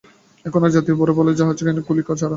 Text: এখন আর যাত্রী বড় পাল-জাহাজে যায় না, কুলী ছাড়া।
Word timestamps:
এখন 0.45 0.61
আর 0.63 0.71
যাত্রী 0.71 0.93
বড় 0.93 1.11
পাল-জাহাজে 1.17 1.63
যায় 1.65 1.75
না, 1.75 1.81
কুলী 1.81 2.01
ছাড়া। 2.09 2.29